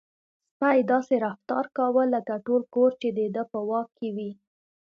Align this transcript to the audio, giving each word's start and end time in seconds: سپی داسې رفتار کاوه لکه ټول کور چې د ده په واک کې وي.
سپی 0.55 0.79
داسې 0.91 1.15
رفتار 1.25 1.65
کاوه 1.77 2.03
لکه 2.13 2.33
ټول 2.45 2.61
کور 2.75 2.91
چې 3.01 3.09
د 3.17 3.19
ده 3.35 3.43
په 3.51 3.59
واک 3.69 3.87
کې 3.97 4.09
وي. 4.15 4.31